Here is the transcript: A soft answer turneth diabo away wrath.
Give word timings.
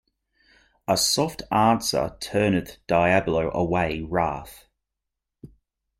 A 0.87 0.97
soft 0.97 1.43
answer 1.51 2.17
turneth 2.19 2.77
diabo 2.87 3.51
away 3.51 4.01
wrath. 4.01 4.65